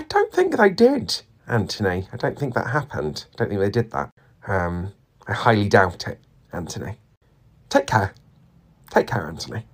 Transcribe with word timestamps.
I 0.00 0.04
don't 0.04 0.32
think 0.32 0.56
they 0.56 0.70
did, 0.70 1.20
Anthony. 1.46 2.08
I 2.10 2.16
don't 2.16 2.38
think 2.38 2.54
that 2.54 2.68
happened. 2.68 3.26
I 3.34 3.36
don't 3.36 3.48
think 3.50 3.60
they 3.60 3.68
did 3.68 3.90
that. 3.90 4.08
Um, 4.46 4.94
I 5.28 5.34
highly 5.34 5.68
doubt 5.68 6.08
it, 6.08 6.18
Anthony. 6.54 6.96
Take 7.68 7.86
care. 7.86 8.14
Take 8.88 9.08
care, 9.08 9.26
Anthony. 9.26 9.66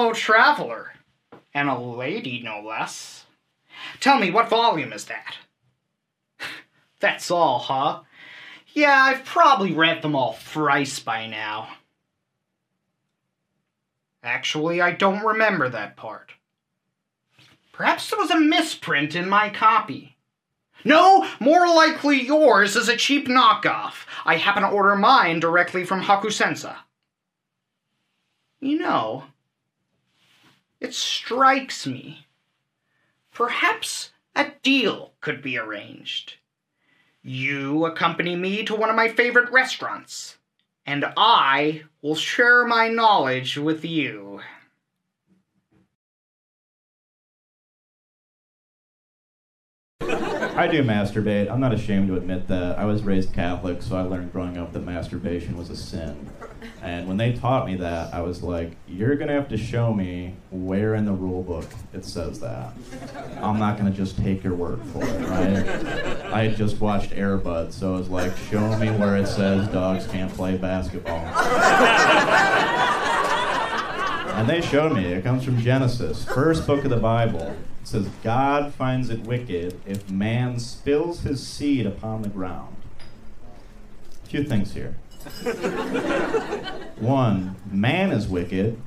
Fellow 0.00 0.14
traveler. 0.14 0.94
And 1.52 1.68
a 1.68 1.78
lady, 1.78 2.40
no 2.42 2.62
less. 2.62 3.26
Tell 4.00 4.18
me, 4.18 4.30
what 4.30 4.48
volume 4.48 4.94
is 4.94 5.04
that? 5.04 5.36
That's 7.00 7.30
all, 7.30 7.58
huh? 7.58 8.00
Yeah, 8.72 8.98
I've 8.98 9.26
probably 9.26 9.74
read 9.74 10.00
them 10.00 10.16
all 10.16 10.32
thrice 10.32 11.00
by 11.00 11.26
now. 11.26 11.68
Actually, 14.22 14.80
I 14.80 14.92
don't 14.92 15.22
remember 15.22 15.68
that 15.68 15.98
part. 15.98 16.32
Perhaps 17.70 18.08
there 18.08 18.18
was 18.18 18.30
a 18.30 18.40
misprint 18.40 19.14
in 19.14 19.28
my 19.28 19.50
copy. 19.50 20.16
No, 20.82 21.28
more 21.40 21.68
likely 21.68 22.24
yours 22.24 22.74
is 22.74 22.88
a 22.88 22.96
cheap 22.96 23.28
knockoff. 23.28 24.06
I 24.24 24.36
happen 24.36 24.62
to 24.62 24.70
order 24.70 24.96
mine 24.96 25.40
directly 25.40 25.84
from 25.84 26.04
Hakusensha. 26.04 26.76
You 28.60 28.78
know, 28.78 29.24
it 30.80 30.94
strikes 30.94 31.86
me. 31.86 32.26
Perhaps 33.32 34.10
a 34.34 34.52
deal 34.62 35.12
could 35.20 35.42
be 35.42 35.58
arranged. 35.58 36.34
You 37.22 37.84
accompany 37.84 38.34
me 38.34 38.64
to 38.64 38.74
one 38.74 38.88
of 38.88 38.96
my 38.96 39.08
favorite 39.08 39.50
restaurants, 39.52 40.38
and 40.86 41.04
I 41.16 41.82
will 42.00 42.14
share 42.14 42.66
my 42.66 42.88
knowledge 42.88 43.58
with 43.58 43.84
you. 43.84 44.40
I 50.40 50.66
do 50.66 50.82
masturbate. 50.82 51.50
I'm 51.50 51.60
not 51.60 51.74
ashamed 51.74 52.08
to 52.08 52.16
admit 52.16 52.48
that. 52.48 52.78
I 52.78 52.84
was 52.86 53.02
raised 53.02 53.32
Catholic, 53.32 53.82
so 53.82 53.96
I 53.96 54.02
learned 54.02 54.32
growing 54.32 54.56
up 54.56 54.72
that 54.72 54.84
masturbation 54.84 55.56
was 55.56 55.68
a 55.70 55.76
sin. 55.76 56.30
And 56.82 57.06
when 57.06 57.16
they 57.16 57.32
taught 57.32 57.66
me 57.66 57.76
that, 57.76 58.14
I 58.14 58.22
was 58.22 58.42
like, 58.42 58.76
you're 58.88 59.16
going 59.16 59.28
to 59.28 59.34
have 59.34 59.48
to 59.48 59.56
show 59.56 59.92
me 59.92 60.34
where 60.50 60.94
in 60.94 61.04
the 61.04 61.12
rule 61.12 61.42
book 61.42 61.66
it 61.92 62.04
says 62.04 62.40
that. 62.40 62.72
I'm 63.40 63.58
not 63.58 63.78
going 63.78 63.90
to 63.90 63.96
just 63.96 64.16
take 64.18 64.42
your 64.42 64.54
word 64.54 64.80
for 64.86 65.04
it, 65.04 65.28
right? 65.28 65.66
I 66.32 66.44
had 66.44 66.56
just 66.56 66.80
watched 66.80 67.12
Air 67.12 67.36
Bud, 67.36 67.72
so 67.72 67.94
I 67.94 67.98
was 67.98 68.08
like, 68.08 68.36
show 68.36 68.76
me 68.78 68.90
where 68.90 69.16
it 69.16 69.26
says 69.26 69.68
dogs 69.68 70.06
can't 70.06 70.32
play 70.32 70.56
basketball. 70.56 71.20
And 74.32 74.48
they 74.48 74.60
showed 74.60 74.92
me. 74.92 75.04
It 75.06 75.24
comes 75.24 75.44
from 75.44 75.58
Genesis, 75.60 76.24
first 76.24 76.66
book 76.66 76.84
of 76.84 76.90
the 76.90 76.96
Bible. 76.96 77.56
It 77.82 77.86
says, 77.86 78.08
God 78.22 78.72
finds 78.74 79.10
it 79.10 79.20
wicked 79.20 79.80
if 79.86 80.10
man 80.10 80.58
spills 80.58 81.20
his 81.20 81.46
seed 81.46 81.86
upon 81.86 82.22
the 82.22 82.28
ground. 82.28 82.76
A 84.24 84.28
few 84.28 84.44
things 84.44 84.74
here. 84.74 84.96
One, 86.98 87.56
man 87.70 88.10
is 88.12 88.28
wicked. 88.28 88.80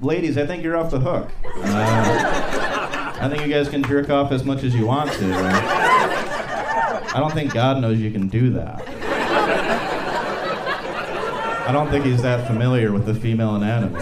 Ladies, 0.00 0.36
I 0.36 0.46
think 0.46 0.62
you're 0.62 0.76
off 0.76 0.90
the 0.90 1.00
hook. 1.00 1.30
Uh, 1.44 3.12
I 3.20 3.28
think 3.28 3.46
you 3.46 3.52
guys 3.52 3.68
can 3.68 3.82
jerk 3.84 4.10
off 4.10 4.32
as 4.32 4.44
much 4.44 4.64
as 4.64 4.74
you 4.74 4.86
want 4.86 5.12
to. 5.12 5.32
I 7.14 7.20
don't 7.20 7.32
think 7.32 7.54
God 7.54 7.80
knows 7.80 8.00
you 8.00 8.10
can 8.10 8.28
do 8.28 8.50
that. 8.50 8.82
I 11.66 11.72
don't 11.72 11.88
think 11.90 12.04
he's 12.04 12.20
that 12.22 12.46
familiar 12.46 12.92
with 12.92 13.06
the 13.06 13.14
female 13.14 13.54
anatomy. 13.54 14.00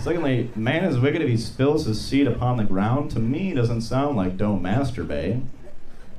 Secondly, 0.00 0.50
man 0.56 0.84
is 0.84 0.98
wicked 0.98 1.20
if 1.20 1.28
he 1.28 1.36
spills 1.36 1.84
his 1.84 2.00
seed 2.00 2.26
upon 2.26 2.56
the 2.56 2.64
ground. 2.64 3.10
To 3.12 3.18
me, 3.18 3.52
doesn't 3.52 3.82
sound 3.82 4.16
like 4.16 4.36
don't 4.36 4.62
masturbate. 4.62 5.44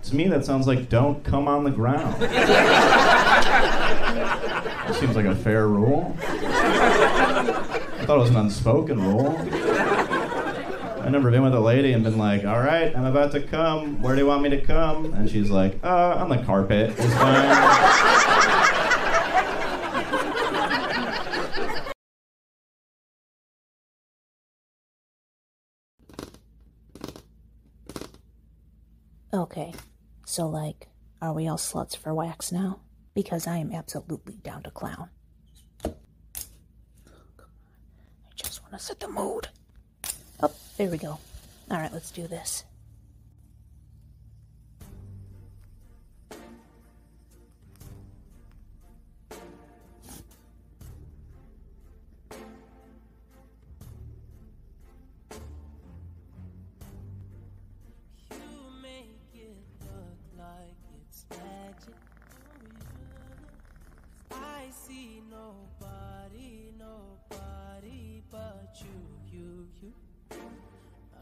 To 0.03 0.15
me, 0.15 0.27
that 0.27 0.45
sounds 0.45 0.67
like 0.67 0.89
don't 0.89 1.23
come 1.23 1.47
on 1.47 1.63
the 1.63 1.71
ground. 1.71 2.21
That 4.91 4.99
seems 4.99 5.15
like 5.15 5.25
a 5.25 5.35
fair 5.35 5.67
rule. 5.67 6.17
I 6.21 8.03
thought 8.05 8.17
it 8.17 8.21
was 8.21 8.29
an 8.31 8.35
unspoken 8.35 8.99
rule. 8.99 9.37
I've 9.37 11.11
never 11.11 11.31
been 11.31 11.43
with 11.43 11.53
a 11.53 11.59
lady 11.59 11.93
and 11.93 12.03
been 12.03 12.17
like, 12.17 12.43
all 12.43 12.59
right, 12.59 12.93
I'm 12.95 13.05
about 13.05 13.31
to 13.33 13.41
come. 13.41 14.01
Where 14.01 14.15
do 14.15 14.21
you 14.21 14.27
want 14.27 14.41
me 14.41 14.49
to 14.49 14.59
come? 14.59 15.13
And 15.13 15.29
she's 15.29 15.49
like, 15.49 15.79
uh, 15.83 16.15
on 16.17 16.29
the 16.29 16.43
carpet. 16.43 16.93
It's 16.97 17.13
fine. 17.13 18.10
Okay, 29.33 29.73
so 30.25 30.49
like, 30.49 30.89
are 31.21 31.31
we 31.33 31.47
all 31.47 31.57
sluts 31.57 31.95
for 31.95 32.13
wax 32.13 32.51
now? 32.51 32.81
Because 33.13 33.47
I 33.47 33.57
am 33.57 33.71
absolutely 33.71 34.35
down 34.43 34.63
to 34.63 34.71
clown. 34.71 35.09
I 35.85 35.91
just 38.35 38.61
want 38.61 38.73
to 38.73 38.79
set 38.79 38.99
the 38.99 39.07
mood. 39.07 39.47
Oh, 40.43 40.51
there 40.77 40.89
we 40.89 40.97
go. 40.97 41.17
Alright, 41.71 41.93
let's 41.93 42.11
do 42.11 42.27
this. 42.27 42.65
See 64.91 65.21
nobody, 65.29 66.73
nobody 66.77 68.21
but 68.29 68.75
you, 68.81 69.37
you, 69.37 69.67
you. 69.81 69.93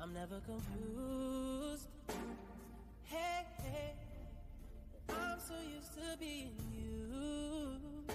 I'm 0.02 0.14
never 0.14 0.40
confused. 0.40 1.88
Hey, 3.04 3.46
hey, 3.64 3.94
I'm 5.10 5.40
so 5.40 5.54
used 5.76 5.94
to 5.96 6.18
being 6.20 6.56
used. 6.74 8.12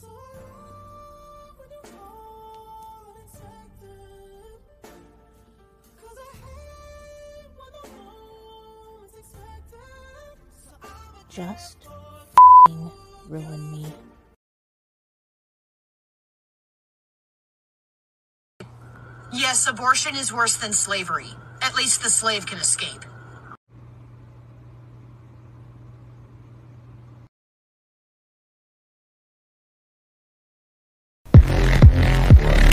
So 0.00 0.08
long 0.08 1.56
when 1.58 1.70
you 1.70 1.82
call 1.96 3.14
unexpected. 3.16 4.60
'Cause 5.96 6.18
I 6.28 6.30
hate 6.44 7.50
when 7.58 7.72
the 7.78 7.88
moment's 7.96 9.14
expected. 9.22 10.36
So 10.66 10.74
I'm 10.82 11.30
Just 11.30 11.78
ruin 13.28 13.72
me. 13.72 13.86
Yes, 19.32 19.66
abortion 19.66 20.16
is 20.16 20.32
worse 20.32 20.56
than 20.56 20.72
slavery. 20.72 21.28
At 21.60 21.74
least 21.74 22.02
the 22.02 22.10
slave 22.10 22.46
can 22.46 22.58
escape. 22.58 23.04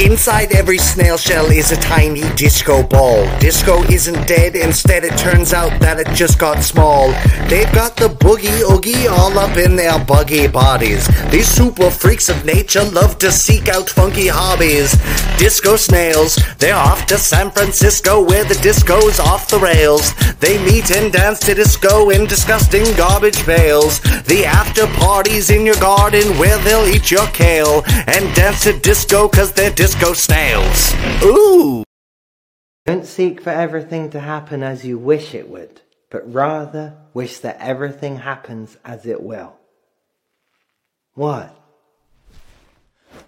Inside 0.01 0.53
every 0.53 0.79
snail 0.79 1.15
shell 1.15 1.45
is 1.51 1.71
a 1.71 1.75
tiny 1.75 2.23
disco 2.33 2.81
ball. 2.81 3.23
Disco 3.37 3.83
isn't 3.83 4.27
dead, 4.27 4.55
instead 4.55 5.03
it 5.03 5.15
turns 5.15 5.53
out 5.53 5.79
that 5.79 5.99
it 5.99 6.07
just 6.15 6.39
got 6.39 6.63
small. 6.63 7.11
They've 7.47 7.71
got 7.71 7.95
the 7.97 8.07
boogie 8.07 8.61
oogie 8.67 9.07
all 9.07 9.37
up 9.37 9.57
in 9.57 9.75
their 9.75 10.03
buggy 10.03 10.47
bodies. 10.47 11.07
These 11.29 11.47
super 11.47 11.91
freaks 11.91 12.29
of 12.29 12.43
nature 12.45 12.83
love 12.83 13.19
to 13.19 13.31
seek 13.31 13.69
out 13.69 13.89
funky 13.89 14.27
hobbies. 14.27 14.91
Disco 15.37 15.75
snails, 15.75 16.39
they're 16.57 16.75
off 16.75 17.05
to 17.07 17.19
San 17.19 17.51
Francisco 17.51 18.23
where 18.23 18.43
the 18.43 18.59
disco's 18.63 19.19
off 19.19 19.49
the 19.49 19.59
rails. 19.59 20.15
They 20.39 20.57
meet 20.65 20.89
and 20.89 21.13
dance 21.13 21.39
to 21.41 21.53
disco 21.53 22.09
in 22.09 22.25
disgusting 22.25 22.85
garbage 22.97 23.45
bales. 23.45 23.99
The 24.23 24.45
after 24.45 24.87
parties 24.87 25.51
in 25.51 25.63
your 25.63 25.79
garden 25.79 26.37
where 26.39 26.57
they'll 26.63 26.87
eat 26.87 27.11
your 27.11 27.27
kale 27.27 27.83
and 27.85 28.35
dance 28.35 28.63
to 28.63 28.79
disco 28.79 29.27
cause 29.27 29.51
they're 29.51 29.69
disco 29.69 29.90
snails. 30.13 30.93
Ooh! 31.23 31.83
Don't 32.85 33.05
seek 33.05 33.41
for 33.41 33.51
everything 33.51 34.09
to 34.11 34.19
happen 34.19 34.63
as 34.63 34.85
you 34.85 34.97
wish 34.97 35.33
it 35.33 35.49
would, 35.49 35.81
but 36.09 36.33
rather 36.33 36.97
wish 37.13 37.39
that 37.39 37.57
everything 37.59 38.17
happens 38.17 38.77
as 38.83 39.05
it 39.05 39.21
will. 39.21 39.55
What? 41.13 41.55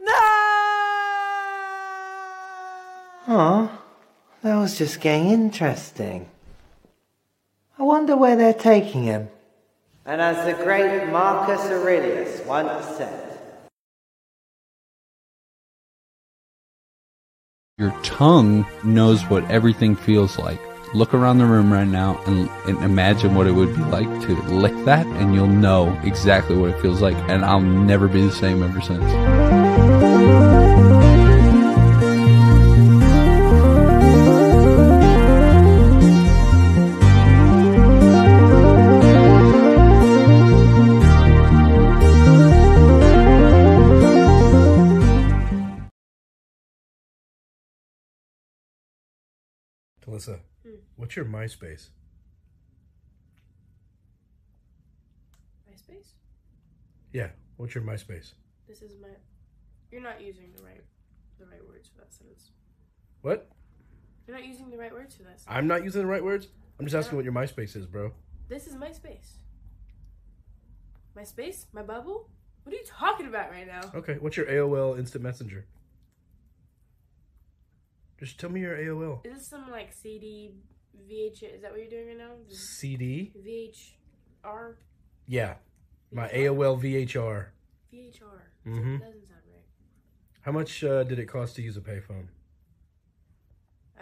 No! 0.01 0.13
Aw, 3.27 3.81
that 4.41 4.55
was 4.55 4.77
just 4.77 4.99
getting 5.01 5.29
interesting. 5.29 6.29
I 7.77 7.83
wonder 7.83 8.15
where 8.15 8.35
they're 8.35 8.53
taking 8.53 9.03
him. 9.03 9.29
And 10.05 10.21
as 10.21 10.45
the 10.45 10.63
great 10.63 11.07
Marcus 11.11 11.61
Aurelius 11.71 12.45
once 12.45 12.97
said, 12.97 13.22
Your 17.79 17.89
tongue 18.03 18.67
knows 18.83 19.23
what 19.23 19.49
everything 19.49 19.95
feels 19.95 20.37
like. 20.37 20.61
Look 20.93 21.15
around 21.15 21.39
the 21.39 21.47
room 21.47 21.73
right 21.73 21.87
now 21.87 22.21
and, 22.27 22.47
and 22.67 22.77
imagine 22.83 23.33
what 23.33 23.47
it 23.47 23.51
would 23.53 23.75
be 23.75 23.81
like 23.85 24.07
to 24.27 24.35
lick 24.43 24.75
that, 24.85 25.07
and 25.07 25.33
you'll 25.33 25.47
know 25.47 25.99
exactly 26.03 26.55
what 26.55 26.69
it 26.69 26.79
feels 26.81 27.01
like. 27.01 27.17
And 27.31 27.43
I'll 27.43 27.61
never 27.61 28.07
be 28.07 28.21
the 28.21 28.31
same 28.31 28.61
ever 28.61 28.79
since. 28.79 29.42
Talissa, 50.03 50.39
Hmm. 50.63 50.75
what's 50.97 51.15
your 51.15 51.25
MySpace? 51.25 51.89
MySpace? 55.69 56.13
Yeah, 57.11 57.31
what's 57.57 57.73
your 57.75 57.83
MySpace? 57.83 58.33
This 58.67 58.81
is 58.81 58.99
my. 59.01 59.07
You're 59.91 60.01
not 60.01 60.21
using 60.21 60.51
the 60.55 60.61
right, 60.63 60.83
the 61.39 61.45
right 61.45 61.65
words 61.67 61.87
for 61.87 61.99
that 61.99 62.13
sentence. 62.13 62.51
What? 63.21 63.49
You're 64.27 64.35
not 64.37 64.45
using 64.45 64.69
the 64.69 64.77
right 64.77 64.91
words 64.91 65.15
for 65.15 65.23
that. 65.23 65.39
Sentence. 65.39 65.45
I'm 65.47 65.67
not 65.67 65.83
using 65.83 66.01
the 66.01 66.07
right 66.07 66.23
words? 66.23 66.47
I'm 66.79 66.85
just 66.85 66.95
asking 66.95 67.15
what 67.17 67.23
your 67.25 67.33
MySpace 67.33 67.75
is, 67.75 67.85
bro. 67.85 68.13
This 68.49 68.67
is 68.67 68.75
MySpace. 68.75 69.37
My 71.15 71.23
space? 71.23 71.67
My 71.71 71.83
bubble? 71.83 72.29
What 72.63 72.73
are 72.73 72.77
you 72.77 72.83
talking 72.85 73.27
about 73.27 73.51
right 73.51 73.67
now? 73.67 73.91
Okay, 73.93 74.17
what's 74.19 74.35
your 74.35 74.47
AOL 74.47 74.97
Instant 74.97 75.23
Messenger? 75.23 75.65
Just 78.23 78.39
tell 78.39 78.49
me 78.49 78.61
your 78.61 78.77
AOL. 78.77 79.19
Is 79.25 79.33
this 79.33 79.47
some 79.49 79.69
like 79.69 79.91
CD, 79.91 80.51
VH? 81.11 81.43
Is 81.43 81.61
that 81.61 81.71
what 81.71 81.81
you're 81.81 81.89
doing 81.89 82.07
right 82.07 82.17
now? 82.17 82.31
CD? 82.47 83.33
VHR? 83.45 84.75
Yeah. 85.27 85.55
My 86.09 86.29
AOL 86.29 86.81
VHR. 86.81 87.47
VHR. 87.93 88.21
Mm-hmm. 88.65 88.93
That 88.93 88.99
doesn't 89.01 89.27
sound 89.27 89.41
right. 89.51 89.65
How 90.39 90.53
much 90.53 90.85
uh, 90.85 91.03
did 91.03 91.19
it 91.19 91.25
cost 91.25 91.57
to 91.57 91.61
use 91.61 91.75
a 91.75 91.81
payphone? 91.81 92.27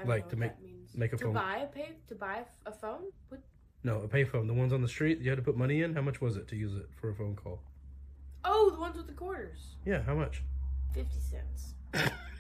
Like 0.06 0.30
to 0.30 0.36
make 0.36 0.52
make 0.94 1.14
a 1.14 1.18
to 1.18 1.24
phone? 1.24 1.34
buy 1.34 1.58
a 1.64 1.66
pay 1.66 1.90
to 2.08 2.14
buy 2.14 2.46
a 2.68 2.72
phone? 2.72 3.06
What? 3.30 3.42
No, 3.84 4.02
a 4.02 4.08
payphone. 4.08 4.46
The 4.46 4.54
ones 4.54 4.72
on 4.72 4.84
the 4.84 4.88
street. 4.88 5.20
You 5.20 5.32
had 5.32 5.38
to 5.38 5.44
put 5.44 5.58
money 5.58 5.82
in. 5.82 5.96
How 5.96 6.02
much 6.02 6.22
was 6.22 6.38
it 6.38 6.48
to 6.50 6.56
use 6.56 6.76
it 6.76 6.90
for 6.96 7.10
a 7.10 7.16
phone 7.16 7.36
call? 7.36 7.64
Oh, 8.46 8.70
the 8.70 8.80
ones 8.80 8.98
with 8.98 9.08
the 9.08 9.14
quarters. 9.14 9.78
Yeah, 9.84 10.04
how 10.04 10.14
much? 10.14 10.44
Fifty 10.94 11.20
cents. 11.20 11.74